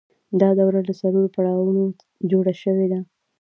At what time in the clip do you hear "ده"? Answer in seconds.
2.91-2.99